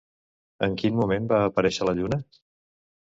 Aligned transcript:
En 0.67 0.77
quin 0.81 0.95
moment 0.99 1.27
va 1.33 1.41
aparèixer 1.49 1.87
la 1.91 1.93
lluna? 1.99 2.19